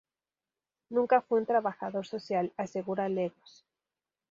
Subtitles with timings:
[0.89, 3.63] Nunca fui un trabajador social"", asegura Legros.